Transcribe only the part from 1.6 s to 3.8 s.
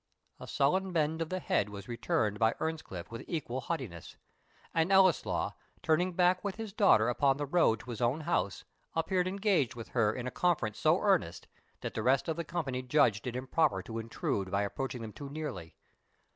was returned by Earnscliff with equal